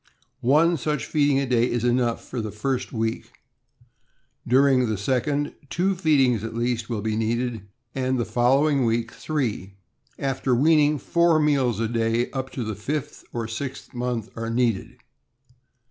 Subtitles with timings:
[0.49, 3.33] One such feeding a day is enough for the first week;
[4.47, 9.75] during the second, two feedings at least will be needed, and the following week three.
[10.17, 14.95] After weaning, four meals a day up to the fifth or sixth month are needed.